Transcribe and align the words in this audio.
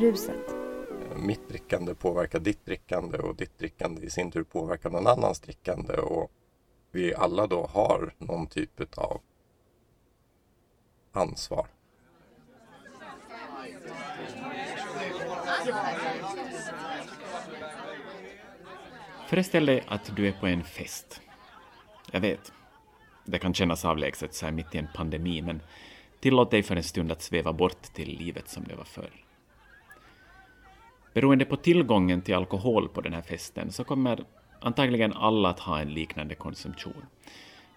bruset. 0.00 0.54
Mitt 1.16 1.48
drickande 1.48 1.94
påverkar 1.94 2.38
ditt 2.38 2.64
drickande 2.64 3.18
och 3.18 3.36
ditt 3.36 3.58
drickande 3.58 4.06
i 4.06 4.10
sin 4.10 4.30
tur 4.30 4.42
påverkar 4.42 4.90
någon 4.90 5.06
annans 5.06 5.40
drickande 5.40 5.94
och 5.94 6.30
vi 6.90 7.14
alla 7.14 7.46
då 7.46 7.66
har 7.66 8.14
någon 8.18 8.46
typ 8.46 8.98
av 8.98 9.20
ansvar. 11.12 11.66
Föreställ 19.28 19.66
dig 19.66 19.84
att 19.88 20.16
du 20.16 20.28
är 20.28 20.32
på 20.32 20.46
en 20.46 20.64
fest. 20.64 21.20
Jag 22.10 22.20
vet, 22.20 22.52
det 23.24 23.38
kan 23.38 23.54
kännas 23.54 23.84
avlägset 23.84 24.34
så 24.34 24.46
här 24.46 24.52
mitt 24.52 24.74
i 24.74 24.78
en 24.78 24.88
pandemi, 24.94 25.42
men 25.42 25.60
tillåt 26.20 26.50
dig 26.50 26.62
för 26.62 26.76
en 26.76 26.82
stund 26.82 27.12
att 27.12 27.22
sväva 27.22 27.52
bort 27.52 27.82
till 27.82 28.18
livet 28.18 28.48
som 28.48 28.64
det 28.64 28.74
var 28.74 28.84
förr. 28.84 29.27
Beroende 31.14 31.44
på 31.44 31.56
tillgången 31.56 32.22
till 32.22 32.34
alkohol 32.34 32.88
på 32.88 33.00
den 33.00 33.12
här 33.12 33.22
festen 33.22 33.72
så 33.72 33.84
kommer 33.84 34.24
antagligen 34.60 35.12
alla 35.12 35.48
att 35.48 35.60
ha 35.60 35.80
en 35.80 35.94
liknande 35.94 36.34
konsumtion. 36.34 37.06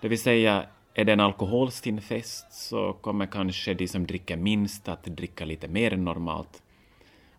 Det 0.02 0.08
vill 0.08 0.20
säga, 0.20 0.66
är 0.94 1.06
det 1.06 1.14
en 1.14 1.20
alkoholstinn 1.20 2.02
fest 2.02 2.54
så 2.54 2.94
kommer 2.94 3.26
kanske 3.26 3.74
de 3.74 3.88
som 3.88 4.08
dricker 4.08 4.38
minst 4.38 4.88
att 4.88 5.04
dricka 5.04 5.46
lite 5.46 5.68
mer 5.68 5.94
än 5.94 6.06
normalt. 6.06 6.64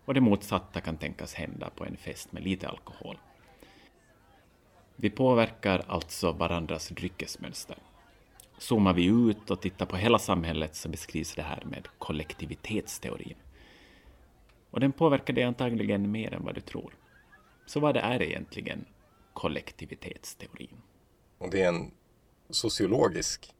Och 0.05 0.13
det 0.13 0.21
motsatta 0.21 0.81
kan 0.81 0.97
tänkas 0.97 1.33
hända 1.33 1.69
på 1.69 1.85
en 1.85 1.97
fest 1.97 2.31
med 2.31 2.43
lite 2.43 2.69
alkohol. 2.69 3.17
Vi 4.95 5.09
påverkar 5.09 5.83
alltså 5.87 6.31
varandras 6.31 6.89
dryckesmönster. 6.89 7.77
Zoomar 8.57 8.93
vi 8.93 9.05
ut 9.05 9.51
och 9.51 9.61
tittar 9.61 9.85
på 9.85 9.95
hela 9.95 10.19
samhället 10.19 10.75
så 10.75 10.89
beskrivs 10.89 11.35
det 11.35 11.41
här 11.41 11.63
med 11.65 11.87
kollektivitetsteorin. 11.97 13.35
Och 14.73 14.79
den 14.79 14.91
påverkar 14.91 15.33
dig 15.33 15.43
antagligen 15.43 16.11
mer 16.11 16.33
än 16.33 16.43
vad 16.43 16.55
du 16.55 16.61
tror. 16.61 16.93
Så 17.65 17.79
vad 17.79 17.97
är 17.97 18.21
egentligen 18.21 18.85
kollektivitetsteorin? 19.33 20.77
Och 21.37 21.49
det 21.49 21.61
är 21.61 21.67
en 21.67 21.91
sociologisk 22.49 23.53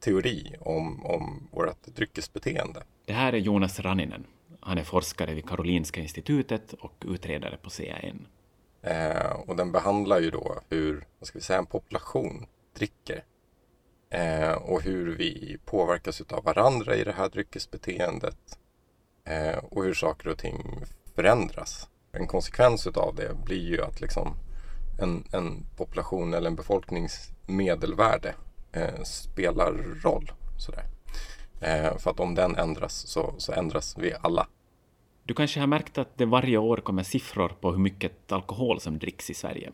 teori 0.00 0.56
om, 0.60 1.06
om 1.06 1.48
vårt 1.52 1.86
dryckesbeteende. 1.86 2.82
Det 3.04 3.12
här 3.12 3.32
är 3.32 3.38
Jonas 3.38 3.80
Ranninen. 3.80 4.24
Han 4.60 4.78
är 4.78 4.84
forskare 4.84 5.34
vid 5.34 5.48
Karolinska 5.48 6.00
institutet 6.00 6.72
och 6.72 7.04
utredare 7.06 7.56
på 7.56 7.70
CAN. 7.70 8.26
Eh, 8.82 9.32
och 9.46 9.56
den 9.56 9.72
behandlar 9.72 10.20
ju 10.20 10.30
då 10.30 10.60
hur, 10.70 11.06
vad 11.18 11.28
ska 11.28 11.38
vi 11.38 11.44
säga, 11.44 11.58
en 11.58 11.66
population 11.66 12.46
dricker. 12.74 13.24
Eh, 14.10 14.52
och 14.52 14.82
hur 14.82 15.16
vi 15.16 15.58
påverkas 15.64 16.20
av 16.20 16.44
varandra 16.44 16.96
i 16.96 17.04
det 17.04 17.12
här 17.12 17.28
dryckesbeteendet. 17.28 18.58
Eh, 19.28 19.58
och 19.70 19.84
hur 19.84 19.94
saker 19.94 20.28
och 20.28 20.38
ting 20.38 20.84
förändras. 21.14 21.88
En 22.12 22.26
konsekvens 22.26 22.86
av 22.86 23.14
det 23.14 23.44
blir 23.44 23.68
ju 23.68 23.82
att 23.82 24.00
liksom 24.00 24.34
en, 25.00 25.24
en 25.32 25.66
population 25.76 26.34
eller 26.34 26.50
en 26.50 26.56
befolknings 26.56 27.30
medelvärde 27.46 28.34
eh, 28.72 29.02
spelar 29.04 29.72
roll. 30.02 30.32
Sådär. 30.58 30.84
Eh, 31.60 31.98
för 31.98 32.10
att 32.10 32.20
om 32.20 32.34
den 32.34 32.56
ändras 32.56 33.06
så, 33.06 33.34
så 33.38 33.52
ändras 33.52 33.98
vi 33.98 34.14
alla. 34.20 34.46
Du 35.24 35.34
kanske 35.34 35.60
har 35.60 35.66
märkt 35.66 35.98
att 35.98 36.18
det 36.18 36.26
varje 36.26 36.58
år 36.58 36.76
kommer 36.76 37.02
siffror 37.02 37.48
på 37.48 37.70
hur 37.70 37.78
mycket 37.78 38.32
alkohol 38.32 38.80
som 38.80 38.98
dricks 38.98 39.30
i 39.30 39.34
Sverige. 39.34 39.72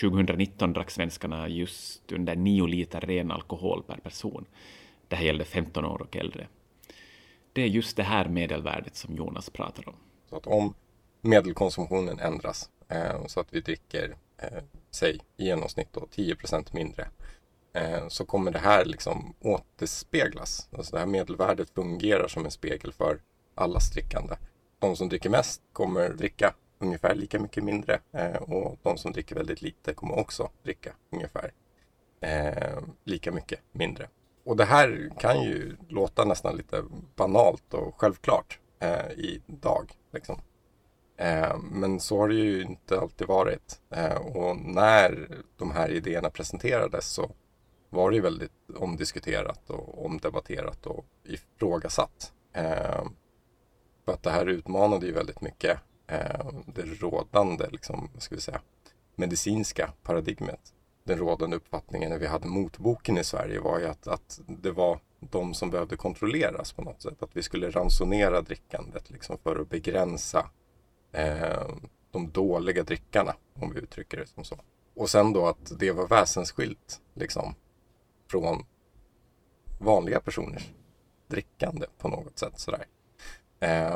2019 0.00 0.72
drack 0.72 0.90
svenskarna 0.90 1.48
just 1.48 2.12
under 2.12 2.36
9 2.36 2.66
liter 2.66 3.00
ren 3.00 3.30
alkohol 3.30 3.82
per 3.82 3.96
person. 3.96 4.44
Det 5.08 5.16
här 5.16 5.24
gällde 5.24 5.44
15 5.44 5.84
år 5.84 6.02
och 6.02 6.16
äldre. 6.16 6.46
Det 7.56 7.62
är 7.62 7.66
just 7.66 7.96
det 7.96 8.02
här 8.02 8.28
medelvärdet 8.28 8.96
som 8.96 9.16
Jonas 9.16 9.50
pratar 9.50 9.88
om. 9.88 9.94
Så 10.30 10.36
att 10.36 10.46
om 10.46 10.74
medelkonsumtionen 11.20 12.18
ändras 12.18 12.70
eh, 12.88 13.26
så 13.26 13.40
att 13.40 13.54
vi 13.54 13.60
dricker, 13.60 14.16
eh, 14.38 14.62
säg 14.90 15.20
i 15.36 15.44
genomsnitt 15.44 15.88
då 15.92 16.00
10% 16.00 16.74
mindre, 16.74 17.08
eh, 17.72 18.08
så 18.08 18.24
kommer 18.24 18.50
det 18.50 18.58
här 18.58 18.84
liksom 18.84 19.34
återspeglas. 19.40 20.68
Alltså 20.72 20.92
det 20.92 20.98
här 20.98 21.06
medelvärdet 21.06 21.70
fungerar 21.70 22.28
som 22.28 22.44
en 22.44 22.50
spegel 22.50 22.92
för 22.92 23.20
allas 23.54 23.90
drickande 23.90 24.36
de 24.78 24.96
som 24.96 25.08
dricker 25.08 25.30
mest 25.30 25.62
kommer 25.72 26.08
dricka 26.08 26.54
ungefär 26.78 27.14
lika 27.14 27.38
mycket 27.38 27.64
mindre 27.64 28.00
eh, 28.12 28.36
och 28.36 28.78
de 28.82 28.98
som 28.98 29.12
dricker 29.12 29.34
väldigt 29.34 29.62
lite 29.62 29.94
kommer 29.94 30.18
också 30.18 30.50
dricka 30.62 30.92
ungefär 31.10 31.52
eh, 32.20 32.78
lika 33.04 33.32
mycket 33.32 33.60
mindre. 33.72 34.08
Och 34.46 34.56
det 34.56 34.64
här 34.64 35.10
kan 35.18 35.42
ju 35.42 35.76
låta 35.88 36.24
nästan 36.24 36.56
lite 36.56 36.84
banalt 37.16 37.74
och 37.74 38.00
självklart 38.00 38.58
eh, 38.78 39.10
idag. 39.16 39.92
Liksom. 40.12 40.40
Eh, 41.16 41.58
men 41.58 42.00
så 42.00 42.18
har 42.18 42.28
det 42.28 42.34
ju 42.34 42.62
inte 42.62 43.00
alltid 43.00 43.26
varit. 43.26 43.80
Eh, 43.90 44.16
och 44.16 44.56
när 44.56 45.28
de 45.56 45.70
här 45.70 45.88
idéerna 45.88 46.30
presenterades 46.30 47.06
så 47.06 47.30
var 47.90 48.10
det 48.10 48.16
ju 48.16 48.22
väldigt 48.22 48.52
omdiskuterat 48.76 49.70
och 49.70 50.04
omdebatterat 50.04 50.86
och 50.86 51.06
ifrågasatt. 51.24 52.32
Eh, 52.52 53.04
för 54.04 54.12
att 54.12 54.22
det 54.22 54.30
här 54.30 54.46
utmanade 54.46 55.06
ju 55.06 55.12
väldigt 55.12 55.40
mycket 55.40 55.78
eh, 56.06 56.50
det 56.66 56.82
rådande, 56.82 57.66
liksom, 57.70 58.10
ska 58.18 58.34
vi 58.34 58.40
säga, 58.40 58.60
medicinska 59.16 59.92
paradigmet. 60.02 60.72
Den 61.06 61.18
rådande 61.18 61.56
uppfattningen 61.56 62.10
när 62.10 62.18
vi 62.18 62.26
hade 62.26 62.48
motboken 62.48 63.18
i 63.18 63.24
Sverige 63.24 63.60
var 63.60 63.78
ju 63.78 63.86
att, 63.86 64.06
att 64.06 64.40
det 64.46 64.70
var 64.70 65.00
de 65.20 65.54
som 65.54 65.70
behövde 65.70 65.96
kontrolleras 65.96 66.72
på 66.72 66.82
något 66.82 67.02
sätt. 67.02 67.22
Att 67.22 67.36
vi 67.36 67.42
skulle 67.42 67.70
ransonera 67.70 68.40
drickandet 68.40 69.10
liksom, 69.10 69.38
för 69.38 69.60
att 69.60 69.70
begränsa 69.70 70.50
eh, 71.12 71.68
de 72.10 72.30
dåliga 72.30 72.82
drickarna, 72.82 73.34
om 73.54 73.72
vi 73.72 73.80
uttrycker 73.80 74.16
det 74.16 74.26
som 74.26 74.44
så. 74.44 74.58
Och 74.94 75.10
sen 75.10 75.32
då 75.32 75.46
att 75.46 75.78
det 75.78 75.92
var 75.92 76.08
väsensskilt 76.08 77.00
liksom, 77.14 77.54
från 78.30 78.64
vanliga 79.78 80.20
personers 80.20 80.70
drickande 81.28 81.86
på 81.98 82.08
något 82.08 82.38
sätt. 82.38 82.58
Sådär. 82.60 82.86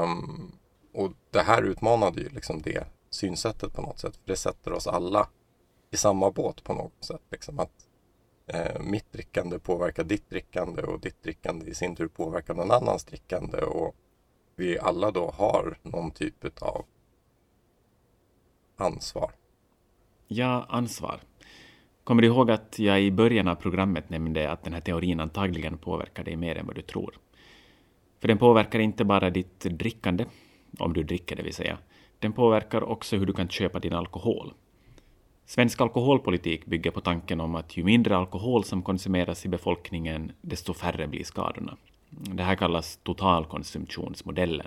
Um, 0.02 0.52
och 0.94 1.12
det 1.30 1.42
här 1.42 1.62
utmanade 1.62 2.20
ju 2.20 2.28
liksom 2.28 2.62
det 2.62 2.86
synsättet 3.10 3.72
på 3.72 3.82
något 3.82 3.98
sätt. 3.98 4.16
För 4.16 4.26
det 4.26 4.36
sätter 4.36 4.72
oss 4.72 4.86
alla 4.86 5.28
i 5.90 5.96
samma 5.96 6.30
båt 6.30 6.64
på 6.64 6.74
något 6.74 7.04
sätt. 7.04 7.22
Liksom 7.30 7.58
att 7.58 7.88
eh, 8.46 8.80
mitt 8.80 9.12
drickande 9.12 9.58
påverkar 9.58 10.04
ditt 10.04 10.30
drickande 10.30 10.82
och 10.82 11.00
ditt 11.00 11.22
drickande 11.22 11.66
i 11.70 11.74
sin 11.74 11.96
tur 11.96 12.08
påverkar 12.08 12.54
någon 12.54 12.70
annans 12.70 13.04
drickande. 13.04 13.58
Och 13.58 13.96
vi 14.56 14.78
alla 14.78 15.10
då 15.10 15.30
har 15.30 15.78
någon 15.82 16.10
typ 16.10 16.62
av 16.62 16.84
ansvar. 18.76 19.30
Ja, 20.28 20.66
ansvar. 20.68 21.20
Kommer 22.04 22.22
du 22.22 22.28
ihåg 22.28 22.50
att 22.50 22.78
jag 22.78 23.02
i 23.02 23.10
början 23.10 23.48
av 23.48 23.54
programmet 23.54 24.10
nämnde 24.10 24.50
att 24.50 24.64
den 24.64 24.72
här 24.72 24.80
teorin 24.80 25.20
antagligen 25.20 25.78
påverkar 25.78 26.24
dig 26.24 26.36
mer 26.36 26.56
än 26.56 26.66
vad 26.66 26.74
du 26.76 26.82
tror? 26.82 27.18
För 28.20 28.28
den 28.28 28.38
påverkar 28.38 28.78
inte 28.78 29.04
bara 29.04 29.30
ditt 29.30 29.60
drickande, 29.60 30.24
om 30.78 30.92
du 30.92 31.02
dricker 31.02 31.36
det 31.36 31.42
vill 31.42 31.54
säga, 31.54 31.78
den 32.18 32.32
påverkar 32.32 32.82
också 32.82 33.16
hur 33.16 33.26
du 33.26 33.32
kan 33.32 33.48
köpa 33.48 33.78
din 33.78 33.92
alkohol. 33.92 34.54
Svensk 35.50 35.80
alkoholpolitik 35.80 36.66
bygger 36.66 36.90
på 36.90 37.00
tanken 37.00 37.40
om 37.40 37.54
att 37.54 37.76
ju 37.76 37.84
mindre 37.84 38.16
alkohol 38.16 38.64
som 38.64 38.82
konsumeras 38.82 39.44
i 39.44 39.48
befolkningen, 39.48 40.32
desto 40.40 40.74
färre 40.74 41.06
blir 41.06 41.24
skadorna. 41.24 41.76
Det 42.10 42.42
här 42.42 42.54
kallas 42.54 42.96
totalkonsumtionsmodellen. 42.96 44.66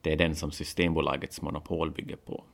Det 0.00 0.12
är 0.12 0.16
den 0.16 0.34
som 0.34 0.50
Systembolagets 0.50 1.42
monopol 1.42 1.90
bygger 1.90 2.16
på. 2.16 2.44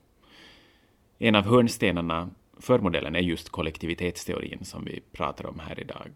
En 1.18 1.34
av 1.34 1.44
hörnstenarna 1.44 2.30
för 2.60 2.78
modellen 2.78 3.16
är 3.16 3.20
just 3.20 3.48
kollektivitetsteorin 3.48 4.64
som 4.64 4.84
vi 4.84 5.00
pratar 5.12 5.46
om 5.46 5.58
här 5.58 5.80
idag. 5.80 6.10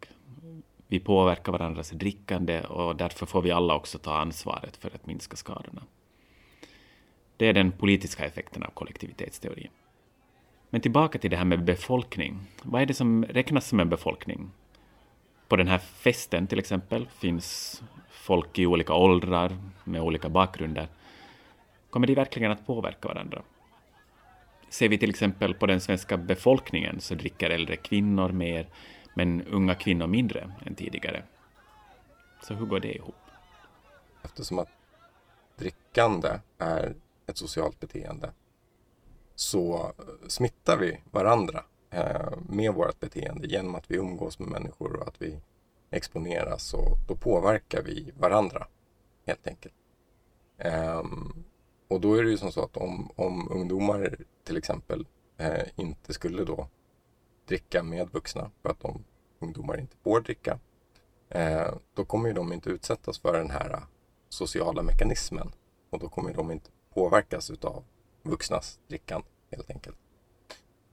Vi 0.89 1.01
påverkar 1.01 1.53
varandras 1.53 1.91
drickande 1.91 2.61
och 2.61 2.97
därför 2.97 3.27
får 3.27 3.43
vi 3.43 3.51
alla 3.51 3.75
också 3.75 3.99
ta 3.99 4.17
ansvaret 4.17 4.77
för 4.77 4.95
att 4.95 5.07
minska 5.07 5.37
skadorna. 5.37 5.83
Det 7.37 7.47
är 7.47 7.53
den 7.53 7.73
politiska 7.73 8.25
effekten 8.25 8.63
av 8.63 8.71
kollektivitetsteorin. 8.71 9.71
Men 10.71 10.81
tillbaka 10.81 11.19
till 11.19 11.31
det 11.31 11.37
här 11.37 11.45
med 11.45 11.65
befolkning. 11.65 12.41
Vad 12.63 12.83
är 12.83 12.87
det 12.87 12.95
som 12.95 13.25
räknas 13.25 13.67
som 13.67 13.81
en 13.81 13.89
befolkning? 13.89 14.51
På 15.49 15.57
den 15.57 15.69
här 15.69 15.79
festen 15.79 16.47
till 16.47 16.59
exempel 16.59 17.09
finns 17.19 17.83
folk 18.11 18.59
i 18.59 18.67
olika 18.67 18.95
åldrar 18.95 19.59
med 19.85 20.01
olika 20.01 20.29
bakgrunder. 20.29 20.89
Kommer 21.91 22.07
de 22.07 22.15
verkligen 22.15 22.53
att 22.53 22.67
påverka 22.67 23.09
varandra? 23.09 23.43
Ser 24.69 24.89
vi 24.89 24.99
till 24.99 25.11
exempel 25.11 25.55
på 25.55 25.67
den 25.67 25.81
svenska 25.81 26.17
befolkningen 26.17 27.01
så 27.01 27.15
dricker 27.15 27.51
äldre 27.51 27.77
kvinnor 27.77 28.29
mer 28.29 28.67
men 29.15 29.43
unga 29.43 29.75
kvinnor 29.75 30.07
mindre 30.07 30.53
än 30.67 30.75
tidigare. 30.75 31.23
Så 32.43 32.55
hur 32.55 32.67
går 32.67 32.81
det 32.81 32.95
ihop? 32.95 33.15
Eftersom 34.23 34.59
att 34.59 34.69
drickande 35.57 36.29
är 36.59 36.95
ett 37.27 37.39
socialt 37.39 37.81
beteende 37.81 38.33
så 39.41 39.93
smittar 40.29 40.77
vi 40.77 41.01
varandra 41.11 41.65
eh, 41.91 42.33
med 42.49 42.75
vårt 42.75 43.01
beteende 43.01 43.47
genom 43.47 43.75
att 43.75 43.91
vi 43.91 43.97
umgås 43.97 44.39
med 44.39 44.49
människor 44.49 44.97
och 44.97 45.09
att 45.09 45.23
vi 45.23 45.41
exponeras 45.91 46.75
och 46.75 46.99
då 47.09 47.17
påverkar 47.17 47.83
vi 47.83 48.13
varandra 48.19 48.67
helt 49.27 49.47
enkelt. 49.47 49.75
Ehm, 50.59 51.45
och 51.89 52.01
då 52.01 52.15
är 52.15 52.23
det 52.23 52.31
ju 52.31 52.37
som 52.37 52.53
så 52.53 52.65
att 52.65 52.77
om, 52.77 53.11
om 53.17 53.49
ungdomar 53.51 54.17
till 54.45 54.57
exempel 54.57 55.07
eh, 55.37 55.65
inte 55.77 56.13
skulle 56.13 56.45
då 56.45 56.69
dricka 57.47 57.83
med 57.83 58.11
vuxna 58.13 58.51
för 58.63 58.71
att 58.71 58.81
de 58.81 59.05
ungdomar 59.39 59.81
inte 59.81 59.97
får 59.97 60.21
dricka. 60.21 60.59
Eh, 61.29 61.75
då 61.95 62.05
kommer 62.05 62.29
ju 62.29 62.35
de 62.35 62.53
inte 62.53 62.71
utsättas 62.71 63.19
för 63.19 63.39
den 63.39 63.51
här 63.51 63.71
eh, 63.71 63.83
sociala 64.29 64.83
mekanismen 64.83 65.53
och 65.91 65.99
då 65.99 66.09
kommer 66.09 66.35
de 66.35 66.51
inte 66.51 66.71
påverkas 66.95 67.51
utav 67.51 67.85
vuxnas 68.23 68.79
drickan 68.89 69.23
helt 69.51 69.71
enkelt. 69.71 69.97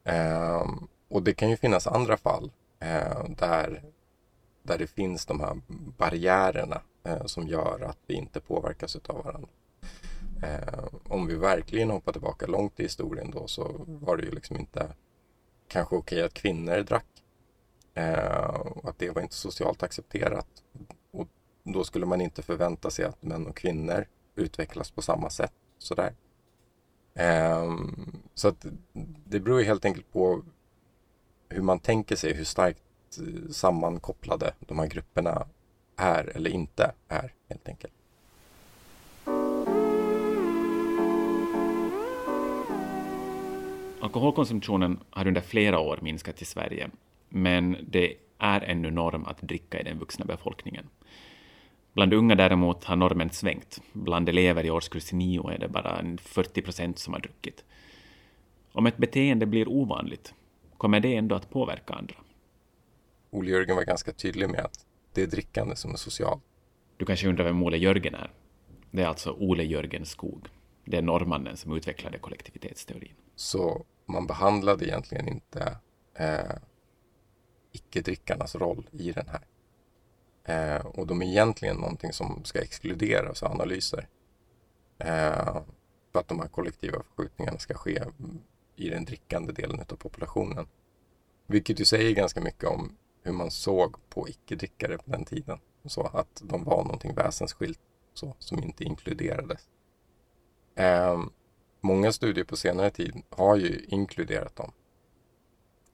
Eh, 0.04 0.68
och 1.10 1.24
det 1.24 1.34
kan 1.34 1.50
ju 1.50 1.58
finnas 1.58 1.88
andra 1.88 2.18
fall 2.18 2.52
eh, 2.80 3.30
där, 3.38 3.84
där 4.64 4.78
det 4.78 4.88
finns 4.88 5.26
de 5.26 5.40
här 5.40 5.62
barriärerna 5.98 6.82
eh, 7.04 7.26
som 7.26 7.48
gör 7.48 7.82
att 7.82 7.98
vi 8.08 8.14
inte 8.14 8.40
påverkas 8.40 8.96
av 8.96 9.24
varandra. 9.24 9.50
Eh, 10.44 10.84
om 11.08 11.28
vi 11.28 11.36
verkligen 11.36 11.90
hoppar 11.90 12.12
tillbaka 12.12 12.48
långt 12.48 12.80
i 12.80 12.84
historien 12.84 13.32
då 13.32 13.48
så 13.48 13.86
var 13.88 14.18
det 14.18 14.24
ju 14.24 14.32
liksom 14.32 14.58
inte 14.58 14.96
kanske 15.68 15.96
okej 15.96 16.24
att 16.24 16.34
kvinnor 16.34 16.78
drack. 16.78 17.24
Eh, 17.94 18.50
och 18.50 18.90
att 18.90 19.00
det 19.00 19.10
var 19.10 19.22
inte 19.22 19.36
socialt 19.36 19.84
accepterat. 19.84 20.48
Och 21.12 21.28
då 21.64 21.84
skulle 21.84 22.06
man 22.06 22.22
inte 22.22 22.42
förvänta 22.42 22.90
sig 22.90 23.06
att 23.06 23.24
män 23.24 23.48
och 23.48 23.56
kvinnor 23.56 24.08
utvecklas 24.36 24.92
på 24.92 25.02
samma 25.02 25.30
sätt. 25.30 25.54
Sådär. 25.78 26.14
Ehm, 27.18 28.12
så 28.34 28.48
att 28.48 28.66
det 29.26 29.40
beror 29.40 29.62
helt 29.62 29.86
enkelt 29.86 30.14
på 30.14 30.44
hur 31.50 31.62
man 31.62 31.80
tänker 31.80 32.16
sig 32.16 32.34
hur 32.34 32.44
starkt 32.44 32.82
eh, 33.18 33.50
sammankopplade 33.52 34.54
de 34.60 34.80
här 34.80 34.88
grupperna 34.88 35.48
är 35.96 36.32
eller 36.36 36.50
inte 36.50 36.92
är 37.08 37.34
helt 37.50 37.68
enkelt. 37.68 37.94
Alkoholkonsumtionen 44.02 45.00
har 45.10 45.28
under 45.28 45.42
flera 45.42 45.80
år 45.80 46.00
minskat 46.02 46.42
i 46.42 46.46
Sverige, 46.46 46.90
men 47.30 47.78
det 47.90 48.14
är 48.38 48.62
ännu 48.62 48.92
norm 48.92 49.26
att 49.26 49.42
dricka 49.42 49.80
i 49.80 49.84
den 49.84 50.00
vuxna 50.00 50.26
befolkningen. 50.26 50.90
Bland 51.98 52.14
unga 52.14 52.36
däremot 52.36 52.84
har 52.84 52.96
normen 52.96 53.30
svängt. 53.30 53.82
Bland 53.94 54.30
elever 54.30 54.66
i 54.66 54.72
årskurs 54.72 55.14
9 55.14 55.50
är 55.50 55.58
det 55.58 55.68
bara 55.68 56.18
40 56.18 56.62
procent 56.62 57.00
som 57.00 57.14
har 57.14 57.22
druckit. 57.22 57.64
Om 58.72 58.86
ett 58.86 58.98
beteende 58.98 59.46
blir 59.46 59.68
ovanligt, 59.68 60.34
kommer 60.78 61.00
det 61.00 61.16
ändå 61.16 61.36
att 61.36 61.50
påverka 61.50 61.94
andra? 61.94 62.16
Ole 63.30 63.50
Jörgen 63.52 63.76
var 63.76 63.84
ganska 63.84 64.12
tydlig 64.12 64.50
med 64.50 64.60
att 64.60 64.86
det 65.14 65.22
är 65.22 65.28
drickande 65.28 65.76
som 65.76 65.92
är 65.92 65.96
socialt. 65.98 66.44
Du 66.98 67.06
kanske 67.06 67.28
undrar 67.28 67.46
vem 67.46 67.64
Ole 67.64 67.78
Jörgen 67.78 68.16
är? 68.16 68.32
Det 68.92 69.02
är 69.02 69.08
alltså 69.08 69.32
Ole 69.32 69.64
Jörgen 69.64 70.06
Skog. 70.06 70.48
Det 70.86 70.98
är 70.98 71.02
norrmannen 71.02 71.58
som 71.58 71.74
utvecklade 71.74 72.18
kollektivitetsteorin. 72.18 73.16
Så 73.36 73.86
man 74.06 74.28
behandlade 74.28 74.86
egentligen 74.86 75.28
inte 75.28 75.78
eh, 76.14 76.58
icke-drickarnas 77.72 78.56
roll 78.56 78.90
i 78.92 79.12
den 79.12 79.28
här. 79.28 79.42
Eh, 80.48 80.86
och 80.86 81.08
de 81.08 81.22
är 81.22 81.26
egentligen 81.26 81.76
någonting 81.76 82.14
som 82.14 82.44
ska 82.44 82.62
exkluderas 82.62 83.44
av 83.44 83.52
analyser. 83.52 84.08
Eh, 84.98 85.62
för 86.12 86.20
att 86.20 86.28
de 86.28 86.40
här 86.40 86.48
kollektiva 86.48 87.04
förskjutningarna 87.04 87.58
ska 87.58 87.74
ske 87.74 88.04
i 88.76 88.90
den 88.90 89.06
drickande 89.06 89.54
delen 89.54 89.80
av 89.80 89.96
populationen. 89.96 90.68
Vilket 91.48 91.80
ju 91.80 91.86
säger 91.86 92.12
ganska 92.12 92.42
mycket 92.42 92.70
om 92.70 92.98
hur 93.24 93.34
man 93.34 93.52
såg 93.52 93.96
på 94.10 94.30
icke-drickare 94.30 94.98
på 94.98 95.12
den 95.12 95.26
tiden. 95.26 95.60
Så 95.86 96.04
att 96.04 96.42
de 96.44 96.64
var 96.64 96.84
någonting 96.84 97.16
väsensskilt 97.16 97.80
så, 98.14 98.36
som 98.40 98.64
inte 98.64 98.84
inkluderades. 98.84 99.68
Eh, 100.76 101.24
många 101.82 102.12
studier 102.12 102.46
på 102.46 102.58
senare 102.58 102.90
tid 102.90 103.22
har 103.30 103.56
ju 103.56 103.86
inkluderat 103.88 104.56
dem. 104.56 104.72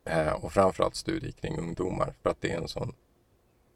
Eh, 0.05 0.33
och 0.33 0.53
framförallt 0.53 0.95
studier 0.95 1.31
kring 1.31 1.57
ungdomar 1.57 2.13
för 2.23 2.29
att 2.29 2.41
det 2.41 2.51
är 2.51 2.57
en 2.57 2.67
sån 2.67 2.93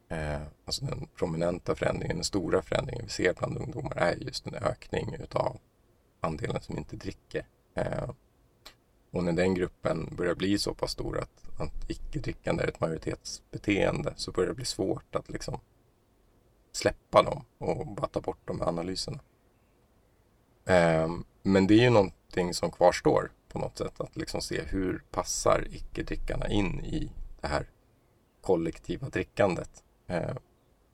eh, 0.10 0.42
alltså 0.66 0.86
den 0.86 1.08
prominenta 1.16 1.76
förändringen, 1.76 2.18
den 2.18 2.24
stora 2.24 2.62
förändringen 2.62 3.06
vi 3.06 3.12
ser 3.12 3.34
bland 3.34 3.58
ungdomar 3.58 3.96
är 3.96 4.16
just 4.16 4.48
en 4.48 4.56
ökning 4.56 5.16
utav 5.20 5.60
andelen 6.20 6.62
som 6.62 6.78
inte 6.78 6.96
dricker. 6.96 7.46
Eh, 7.76 8.10
och 9.12 9.24
när 9.24 9.34
den 9.34 9.54
gruppen 9.54 10.16
börjar 10.18 10.36
bli 10.36 10.60
så 10.60 10.74
pass 10.74 10.92
stor 10.92 11.20
att, 11.20 11.62
att 11.62 11.90
icke-drickande 11.90 12.64
är 12.64 12.68
ett 12.68 12.80
majoritetsbeteende 12.80 14.14
så 14.16 14.32
börjar 14.32 14.50
det 14.50 14.56
bli 14.56 14.66
svårt 14.66 15.16
att 15.16 15.30
liksom 15.30 15.60
släppa 16.72 17.24
dem 17.24 17.46
och 17.58 17.88
bara 17.88 18.08
ta 18.08 18.22
bort 18.22 18.42
de 18.46 18.62
analyserna. 18.62 19.20
Eh, 20.66 21.10
men 21.44 21.68
det 21.68 21.74
är 21.74 21.84
ju 21.84 21.90
någonting 21.90 22.54
som 22.54 22.72
kvarstår 22.72 23.32
på 23.48 23.60
något 23.60 23.78
sätt. 23.78 24.02
Att 24.02 24.16
liksom 24.16 24.42
se 24.42 24.62
hur 24.64 25.04
passar 25.12 25.68
icke-drickarna 25.72 26.48
in 26.48 26.80
i 26.80 27.12
det 27.42 27.48
här 27.48 27.70
kollektiva 28.42 29.10
drickandet. 29.10 29.84
Eh, 30.08 30.36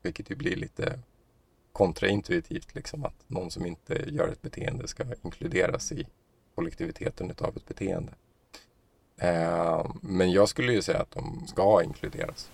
vilket 0.02 0.30
ju 0.30 0.34
blir 0.34 0.56
lite 0.56 0.98
kontraintuitivt, 1.72 2.74
liksom 2.74 3.04
att 3.04 3.24
någon 3.26 3.50
som 3.50 3.66
inte 3.66 4.04
gör 4.06 4.28
ett 4.28 4.42
beteende 4.42 4.88
ska 4.88 5.04
inkluderas 5.22 5.92
i 5.92 6.06
kollektiviteten 6.54 7.30
utav 7.30 7.56
ett 7.56 7.66
beteende. 7.66 8.12
Eh, 9.16 9.86
men 10.00 10.30
jag 10.30 10.48
skulle 10.48 10.72
ju 10.72 10.82
säga 10.82 11.00
att 11.00 11.10
de 11.10 11.46
ska 11.46 11.82
inkluderas. 11.82 12.50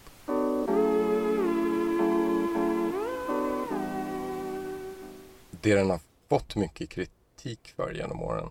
Det 5.51 5.75
den 5.75 5.91
har 5.91 6.01
fått 6.29 6.57
mycket 6.57 6.89
kritik 6.89 7.73
för 7.77 7.93
genom 7.95 8.23
åren 8.23 8.51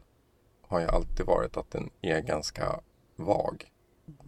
har 0.62 0.80
ju 0.80 0.88
alltid 0.88 1.26
varit 1.26 1.58
att 1.58 1.72
den 1.72 1.90
är 2.02 2.22
ganska 2.22 2.80
vag. 3.16 3.72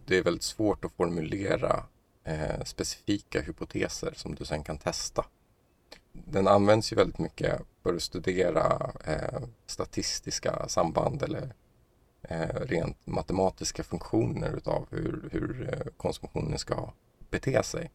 Det 0.06 0.18
är 0.18 0.22
väldigt 0.22 0.42
svårt 0.42 0.84
att 0.84 0.92
formulera 0.92 1.84
eh, 2.24 2.64
specifika 2.64 3.40
hypoteser 3.40 4.12
som 4.16 4.34
du 4.34 4.44
sen 4.44 4.64
kan 4.64 4.78
testa. 4.78 5.24
Den 6.12 6.48
används 6.48 6.92
ju 6.92 6.96
väldigt 6.96 7.18
mycket 7.18 7.60
för 7.82 7.94
att 7.94 8.02
studera 8.02 8.92
eh, 9.04 9.42
statistiska 9.66 10.68
samband 10.68 11.22
eller 11.22 11.54
eh, 12.22 12.60
rent 12.60 13.06
matematiska 13.06 13.82
funktioner 13.82 14.56
utav 14.56 14.86
hur, 14.90 15.28
hur 15.32 15.68
eh, 15.72 15.92
konsumtionen 15.96 16.58
ska 16.58 16.92
bete 17.30 17.62
sig. 17.62 17.90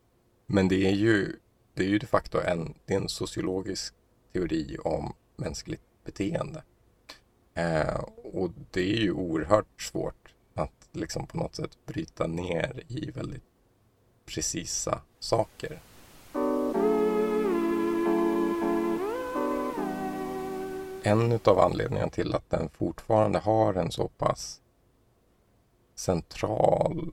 Men 0.45 0.67
det 0.67 0.87
är 0.87 0.93
ju, 0.93 1.35
det 1.73 1.83
är 1.83 1.87
ju 1.87 1.99
de 1.99 2.07
facto 2.07 2.39
en, 2.39 2.73
det 2.85 2.93
är 2.93 2.97
en 2.97 3.09
sociologisk 3.09 3.93
teori 4.33 4.77
om 4.83 5.13
mänskligt 5.35 5.83
beteende. 6.05 6.63
Eh, 7.53 7.99
och 8.33 8.51
det 8.71 8.81
är 8.81 9.01
ju 9.01 9.11
oerhört 9.11 9.81
svårt 9.81 10.33
att 10.53 10.89
liksom 10.91 11.27
på 11.27 11.37
något 11.37 11.55
sätt 11.55 11.77
bryta 11.85 12.27
ner 12.27 12.83
i 12.87 13.11
väldigt 13.11 13.43
precisa 14.27 15.01
saker. 15.19 15.79
En 21.03 21.39
av 21.43 21.59
anledningarna 21.59 22.09
till 22.09 22.33
att 22.33 22.49
den 22.49 22.69
fortfarande 22.69 23.39
har 23.39 23.73
en 23.73 23.91
så 23.91 24.07
pass 24.07 24.61
central 25.95 27.11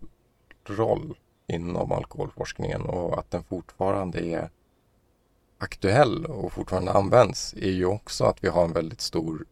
roll 0.65 1.19
inom 1.47 1.93
alkoholforskningen 1.93 2.83
och 2.83 3.19
att 3.19 3.31
den 3.31 3.45
fortfarande 3.45 4.21
är 4.21 4.51
aktuell 5.59 6.27
och 6.27 6.53
fortfarande 6.53 6.93
används 6.93 7.55
är 7.55 7.71
ju 7.71 7.87
också 7.87 8.25
att 8.25 8.45
vi 8.45 8.49
har 8.49 8.65
en 8.65 8.73
väldigt 8.73 9.01
stor 9.01 9.47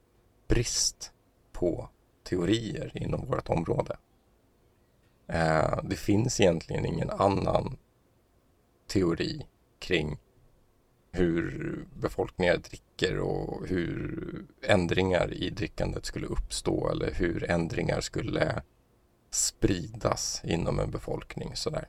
brist 0.48 1.12
på 1.52 1.88
teorier 2.22 2.92
inom 2.94 3.26
vårt 3.26 3.48
område. 3.48 3.96
Eh, 5.32 5.78
det 5.82 5.96
finns 5.96 6.40
egentligen 6.40 6.86
ingen 6.86 7.10
annan 7.10 7.76
teori 8.86 9.46
kring 9.78 10.18
hur 11.12 11.86
befolkningar 11.94 12.56
dricker 12.56 13.18
och 13.18 13.66
hur 13.66 14.44
ändringar 14.62 15.32
i 15.32 15.50
drickandet 15.50 16.06
skulle 16.06 16.26
uppstå 16.26 16.88
eller 16.88 17.12
hur 17.14 17.50
ändringar 17.50 18.00
skulle 18.00 18.62
spridas 19.30 20.40
inom 20.44 20.78
en 20.78 20.90
befolkning. 20.90 21.56
Sådär. 21.56 21.88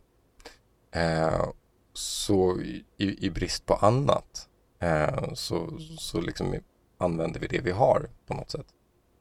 Eh, 0.92 1.46
så 1.94 2.62
i, 2.62 2.86
i 2.98 3.30
brist 3.30 3.66
på 3.66 3.74
annat 3.74 4.50
eh, 4.80 5.34
så, 5.34 5.80
så 5.98 6.22
liksom 6.22 6.56
använder 6.98 7.40
vi 7.40 7.48
det 7.48 7.62
vi 7.62 7.72
har 7.72 8.10
på 8.26 8.34
något 8.34 8.52
sätt. 8.52 8.68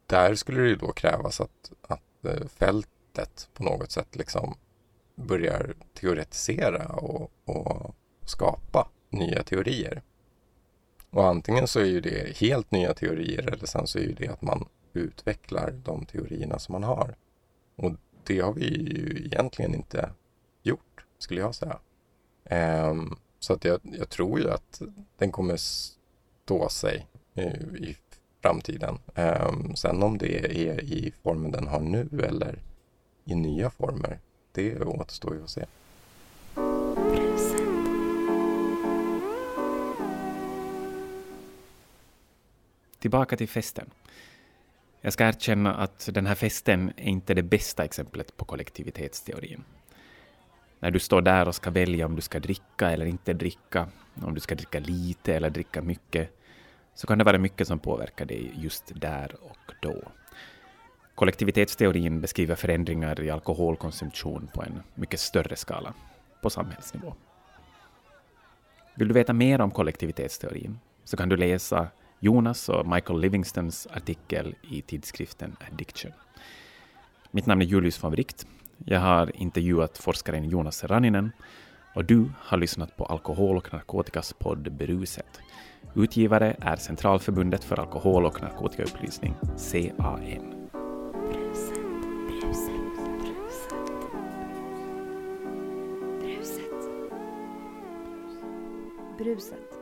Där 0.06 0.34
skulle 0.34 0.60
det 0.62 0.76
då 0.76 0.92
krävas 0.92 1.40
att, 1.40 1.72
att 1.82 2.24
eh, 2.24 2.46
fält 2.48 2.88
sättet 3.16 3.48
på 3.54 3.64
något 3.64 3.90
sätt 3.90 4.16
liksom 4.16 4.54
börjar 5.14 5.74
teoretisera 5.94 6.86
och, 6.86 7.30
och 7.44 7.94
skapa 8.24 8.88
nya 9.10 9.42
teorier. 9.42 10.02
Och 11.10 11.26
antingen 11.26 11.66
så 11.68 11.80
är 11.80 11.84
ju 11.84 12.00
det 12.00 12.36
helt 12.36 12.70
nya 12.70 12.94
teorier 12.94 13.52
eller 13.52 13.66
sen 13.66 13.86
så 13.86 13.98
är 13.98 14.02
ju 14.02 14.12
det 14.12 14.28
att 14.28 14.42
man 14.42 14.68
utvecklar 14.92 15.70
de 15.84 16.06
teorierna 16.06 16.58
som 16.58 16.72
man 16.72 16.82
har. 16.82 17.14
Och 17.76 17.92
det 18.24 18.40
har 18.40 18.52
vi 18.52 18.64
ju 18.64 19.26
egentligen 19.26 19.74
inte 19.74 20.10
gjort, 20.62 21.04
skulle 21.18 21.40
jag 21.40 21.54
säga. 21.54 21.78
Um, 22.90 23.16
så 23.38 23.52
att 23.52 23.64
jag, 23.64 23.80
jag, 23.82 24.08
tror 24.08 24.40
ju 24.40 24.50
att 24.50 24.82
den 25.18 25.32
kommer 25.32 25.56
stå 25.56 26.68
sig 26.68 27.06
i, 27.34 27.42
i 27.88 27.96
framtiden. 28.42 28.98
Um, 29.14 29.76
sen 29.76 30.02
om 30.02 30.18
det 30.18 30.68
är 30.68 30.80
i 30.80 31.12
formen 31.22 31.50
den 31.50 31.68
har 31.68 31.80
nu 31.80 32.08
eller 32.28 32.58
i 33.24 33.34
nya 33.34 33.70
former, 33.70 34.18
det 34.52 34.80
återstår 34.80 35.34
ju 35.34 35.42
att 35.42 35.50
se. 35.50 35.66
Tillbaka 42.98 43.36
till 43.36 43.48
festen. 43.48 43.90
Jag 45.00 45.12
ska 45.12 45.28
erkänna 45.28 45.74
att 45.74 46.08
den 46.12 46.26
här 46.26 46.34
festen 46.34 46.92
är 46.96 47.08
inte 47.08 47.34
det 47.34 47.42
bästa 47.42 47.84
exemplet 47.84 48.36
på 48.36 48.44
kollektivitetsteorin. 48.44 49.64
När 50.80 50.90
du 50.90 50.98
står 50.98 51.22
där 51.22 51.48
och 51.48 51.54
ska 51.54 51.70
välja 51.70 52.06
om 52.06 52.16
du 52.16 52.22
ska 52.22 52.40
dricka 52.40 52.90
eller 52.90 53.06
inte 53.06 53.32
dricka, 53.32 53.88
om 54.22 54.34
du 54.34 54.40
ska 54.40 54.54
dricka 54.54 54.78
lite 54.78 55.34
eller 55.34 55.50
dricka 55.50 55.82
mycket, 55.82 56.38
så 56.94 57.06
kan 57.06 57.18
det 57.18 57.24
vara 57.24 57.38
mycket 57.38 57.68
som 57.68 57.78
påverkar 57.78 58.24
dig 58.24 58.52
just 58.56 58.92
där 58.94 59.36
och 59.40 59.74
då. 59.82 60.02
Kollektivitetsteorin 61.14 62.20
beskriver 62.20 62.54
förändringar 62.54 63.20
i 63.20 63.30
alkoholkonsumtion 63.30 64.50
på 64.54 64.62
en 64.62 64.82
mycket 64.94 65.20
större 65.20 65.56
skala, 65.56 65.94
på 66.42 66.50
samhällsnivå. 66.50 67.14
Vill 68.94 69.08
du 69.08 69.14
veta 69.14 69.32
mer 69.32 69.60
om 69.60 69.70
kollektivitetsteorin 69.70 70.78
så 71.04 71.16
kan 71.16 71.28
du 71.28 71.36
läsa 71.36 71.88
Jonas 72.20 72.68
och 72.68 72.86
Michael 72.86 73.20
Livingstons 73.20 73.88
artikel 73.90 74.54
i 74.70 74.82
tidskriften 74.82 75.56
Addiction. 75.72 76.12
Mitt 77.30 77.46
namn 77.46 77.62
är 77.62 77.66
Julius 77.66 78.04
von 78.04 78.10
Wright. 78.12 78.46
Jag 78.84 79.00
har 79.00 79.36
intervjuat 79.36 79.98
forskaren 79.98 80.44
Jonas 80.44 80.84
Raninen. 80.84 81.32
och 81.94 82.04
du 82.04 82.30
har 82.38 82.58
lyssnat 82.58 82.96
på 82.96 83.04
Alkohol 83.04 83.56
och 83.56 83.72
narkotikas 83.72 84.32
podd 84.32 84.72
Beruset. 84.72 85.40
Utgivare 85.94 86.56
är 86.60 86.76
Centralförbundet 86.76 87.64
för 87.64 87.80
alkohol 87.80 88.26
och 88.26 88.42
narkotikaupplysning, 88.42 89.34
CAN. 89.72 90.61
Bruset. 99.18 99.81